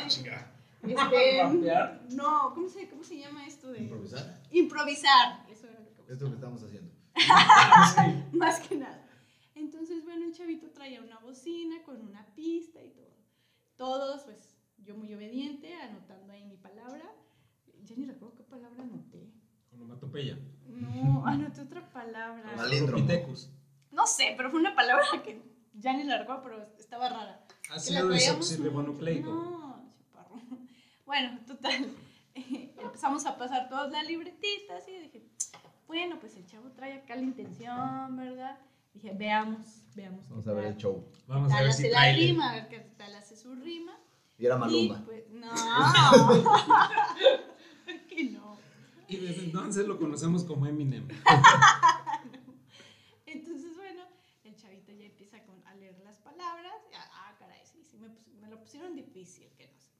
[0.83, 1.11] Ah.
[1.13, 3.83] Este, no, ¿cómo se, ¿cómo se llama esto de...?
[3.83, 4.41] ¿Improvisar?
[4.51, 5.47] Improvisar.
[5.49, 6.93] Eso era lo que Es lo que estamos haciendo.
[7.95, 8.37] Sí.
[8.37, 9.07] Más que nada.
[9.55, 13.13] Entonces, bueno, el chavito traía una bocina con una pista y todo.
[13.77, 17.05] Todos, pues, yo muy obediente, anotando ahí mi palabra.
[17.85, 19.31] Ya ni recuerdo qué palabra anoté.
[19.73, 20.39] Onomatopeya.
[20.67, 22.57] No, anoté otra palabra.
[22.95, 23.51] Pitecus.
[23.91, 25.41] No sé, pero fue una palabra que
[25.75, 27.47] ya ni la recuerdo, pero estaba rara.
[27.71, 29.31] Ácido desoxirribonucleico.
[29.31, 29.72] No.
[31.07, 31.91] Bueno, total.
[32.35, 35.23] Empezamos a pasar todas las libretitas y dije,
[35.87, 38.59] bueno, pues el chavo trae acá la intención, ¿verdad?
[38.95, 40.29] Dije, veamos, veamos.
[40.29, 41.07] Vamos a ver el show.
[41.27, 42.17] Vamos a ver hace si la trae.
[42.17, 43.99] rima, a ver qué tal hace su rima.
[44.39, 45.05] Y era Y Maluma.
[45.05, 45.53] pues, no.
[48.09, 48.57] que no.
[49.09, 51.07] Y desde entonces lo conocemos como Eminem.
[53.27, 54.03] Entonces, bueno,
[54.45, 56.75] el chavito ya empieza con- a leer las palabras.
[56.91, 58.09] y, Ah, caray, sí, sí, me,
[58.41, 59.92] me lo pusieron difícil, que no sé.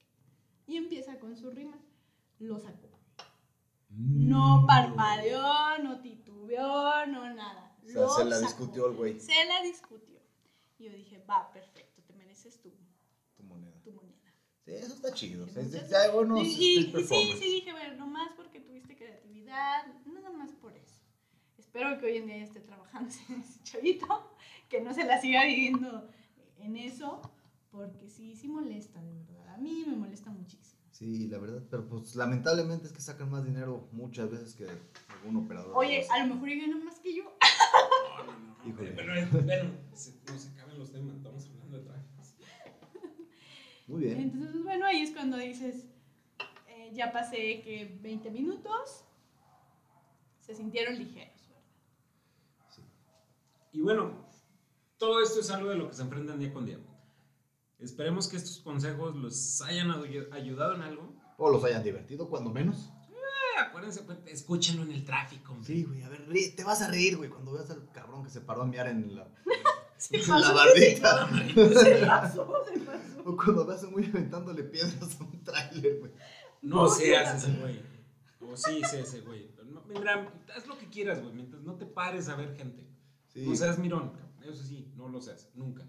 [0.67, 1.79] Y empieza con su rima.
[2.39, 2.89] Lo sacó.
[3.91, 4.29] Mm.
[4.29, 7.77] No parpadeó, no titubeó, no nada.
[7.85, 8.47] O sea, se la sacó.
[8.49, 9.21] discutió el güey.
[9.21, 10.19] Se la discutió.
[10.79, 12.71] Y yo dije, va, perfecto, te mereces tu,
[13.37, 13.77] Tu moneda.
[13.85, 14.13] tu moneda.
[14.65, 15.47] Sí, eso está chido.
[15.47, 16.37] Sea, Entonces, está bueno.
[16.39, 16.47] y, y-
[17.05, 20.97] sí, sí, dije, bueno, nomás porque tuviste creatividad, nada más por eso.
[21.59, 24.35] espero que hoy en día ya esté trabajando ese chavito,
[24.69, 26.09] que no se la siga viviendo
[26.59, 27.21] en eso,
[27.73, 29.55] porque sí, sí molesta, de verdad.
[29.55, 30.81] A mí me molesta muchísimo.
[30.93, 34.69] Sí, la verdad, pero pues lamentablemente es que sacan más dinero muchas veces que
[35.09, 35.73] algún operador.
[35.75, 37.25] Oye, a lo mejor ellos ganan más que yo.
[37.25, 38.69] No, no, no.
[38.69, 38.93] Híjole.
[38.93, 42.35] Pero, bueno, se, no se acaben los temas, estamos hablando de tráficos.
[43.89, 44.21] Muy bien.
[44.21, 45.87] Entonces, bueno, ahí es cuando dices,
[46.69, 49.05] eh, ya pasé que 20 minutos,
[50.41, 51.65] se sintieron ligeros, ¿verdad?
[52.69, 52.83] Sí.
[53.73, 54.27] Y bueno,
[54.99, 56.79] todo esto es algo de lo que se enfrentan día con día.
[57.83, 61.15] Esperemos que estos consejos los hayan ayu- ayudado en algo.
[61.37, 62.93] O los hayan divertido, cuando menos.
[63.11, 65.53] Eh, acuérdense, pues, escúchenlo en el tráfico.
[65.53, 65.67] hombre.
[65.67, 68.41] Sí, güey, a ver, te vas a reír, güey, cuando veas al cabrón que se
[68.41, 69.27] paró a miar en la,
[69.97, 71.29] Se en pasó la bardita.
[71.55, 73.23] Se pasó, se pasó.
[73.25, 76.13] O cuando veas a un güey aventándole piedras a un tráiler, güey.
[76.63, 77.81] No No, seas ese güey.
[78.41, 79.51] O sí, sé ese güey.
[79.65, 82.87] No- Mira, haz lo que quieras, güey, mientras no te pares a ver gente.
[83.29, 83.47] Sí.
[83.47, 85.87] No seas mirón, eso sí, no lo seas, nunca.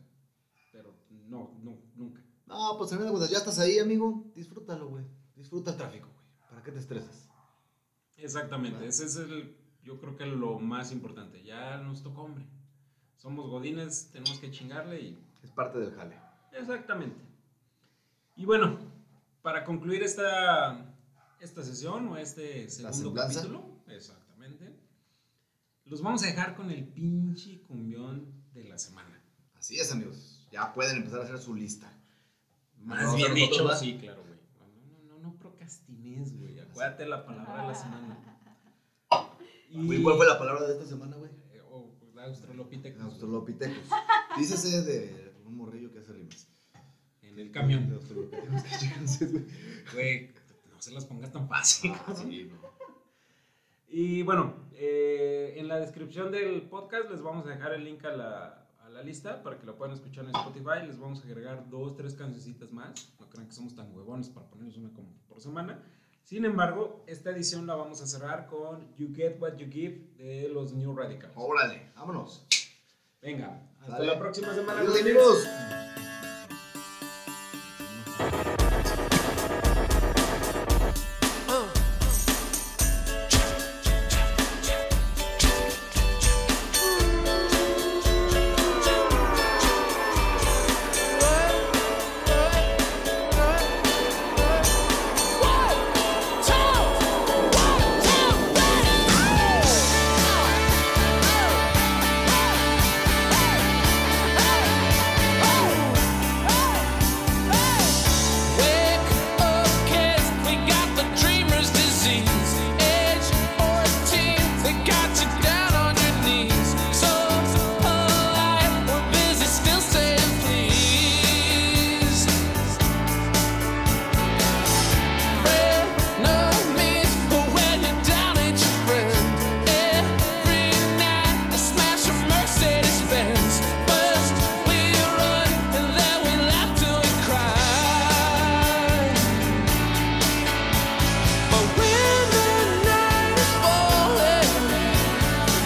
[0.71, 0.95] Pero
[1.27, 2.21] no, no, nunca.
[2.45, 4.31] No, pues de cuentas, ya estás ahí, amigo.
[4.35, 5.05] Disfrútalo, güey.
[5.35, 6.49] Disfruta el tráfico, güey.
[6.49, 7.29] ¿Para qué te estresas?
[8.15, 8.89] Exactamente, Vale.
[8.89, 11.43] ese es el, yo creo que lo más importante.
[11.43, 12.45] Ya nos tocó, hombre.
[13.17, 15.19] Somos godines, tenemos que chingarle y...
[15.43, 16.17] Es parte del jale.
[16.53, 17.19] Exactamente.
[18.35, 18.77] Y bueno,
[19.41, 20.95] para concluir esta,
[21.39, 24.73] esta sesión o este segundo capítulo, exactamente,
[25.85, 29.21] los vamos a dejar con el pinche cumbión de la semana.
[29.55, 30.32] Así es, amigos.
[30.53, 31.91] Ya pueden empezar a hacer su lista.
[32.77, 33.75] Más bien dicho, ¿va?
[33.75, 34.37] sí, claro, güey.
[34.59, 36.59] No, no, no, no procrastines, güey.
[36.59, 38.19] Acuérdate la palabra de la semana.
[39.75, 41.31] Y, ¿Cuál fue la palabra de esta semana, güey?
[41.51, 43.01] Eh, o Australopithecus.
[43.01, 43.89] Australopithecus.
[44.37, 46.47] Dícese de un morrillo que hace rimas.
[47.23, 47.91] En el De camión.
[47.91, 49.19] Australopithecus que chingados,
[49.91, 50.31] güey.
[50.71, 51.91] No se las pongas tan fácil.
[52.05, 52.59] Ah, sí, no.
[53.87, 58.11] Y bueno, eh, en la descripción del podcast les vamos a dejar el link a
[58.11, 58.62] la,
[58.93, 60.85] la lista para que lo puedan escuchar en Spotify.
[60.85, 63.13] Les vamos a agregar dos, tres cancioncitas más.
[63.19, 65.83] No crean que somos tan huevones para ponerles una como por semana.
[66.23, 70.47] Sin embargo, esta edición la vamos a cerrar con You Get What You Give de
[70.47, 71.33] los New Radicals.
[71.35, 72.45] Órale, vámonos.
[73.21, 74.81] Venga, hasta la próxima semana.
[74.81, 75.47] Adiós, amigos.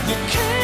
[0.07, 0.56] You can't